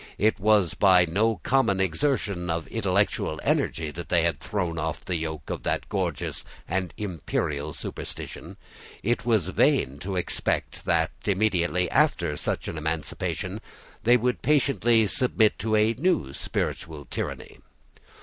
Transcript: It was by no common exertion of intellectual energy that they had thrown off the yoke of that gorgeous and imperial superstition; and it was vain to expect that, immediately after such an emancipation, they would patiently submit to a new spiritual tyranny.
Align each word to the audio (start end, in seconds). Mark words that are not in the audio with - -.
It 0.17 0.39
was 0.39 0.73
by 0.73 1.05
no 1.05 1.35
common 1.43 1.79
exertion 1.79 2.49
of 2.49 2.65
intellectual 2.69 3.39
energy 3.43 3.91
that 3.91 4.09
they 4.09 4.23
had 4.23 4.39
thrown 4.39 4.79
off 4.79 5.05
the 5.05 5.15
yoke 5.15 5.51
of 5.51 5.61
that 5.61 5.87
gorgeous 5.89 6.43
and 6.67 6.91
imperial 6.97 7.71
superstition; 7.71 8.45
and 8.47 8.57
it 9.03 9.25
was 9.27 9.49
vain 9.49 9.99
to 9.99 10.15
expect 10.15 10.85
that, 10.85 11.11
immediately 11.27 11.87
after 11.91 12.35
such 12.35 12.67
an 12.67 12.79
emancipation, 12.79 13.61
they 14.01 14.17
would 14.17 14.41
patiently 14.41 15.05
submit 15.05 15.59
to 15.59 15.75
a 15.75 15.93
new 15.93 16.33
spiritual 16.33 17.05
tyranny. 17.05 17.59